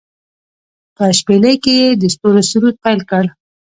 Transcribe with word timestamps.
په 0.95 1.05
شپیلۍ 1.17 1.55
کې 1.63 1.73
يې 1.81 1.89
د 2.01 2.03
ستورو 2.13 2.41
سرود 2.49 2.75
پیل 2.83 2.99
کړ 3.09 3.23